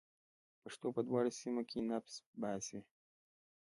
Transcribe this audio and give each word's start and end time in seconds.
پښتو 0.63 0.87
په 0.95 1.01
دواړو 1.07 1.31
سیمه 1.41 1.63
کې 1.69 1.79
نفس 1.91 2.15
باسي. 2.41 2.79